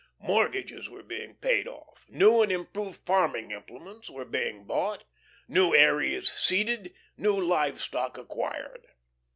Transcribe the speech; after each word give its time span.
Mortgages 0.23 0.89
were 0.89 1.03
being 1.03 1.35
paid 1.35 1.67
off, 1.67 2.07
new 2.09 2.41
and 2.41 2.51
improved 2.51 3.05
farming 3.05 3.51
implements 3.51 4.09
were 4.09 4.25
being 4.25 4.63
bought, 4.65 5.03
new 5.47 5.75
areas 5.75 6.27
seeded 6.27 6.95
new 7.17 7.39
live 7.39 7.79
stock 7.79 8.17
acquired. 8.17 8.87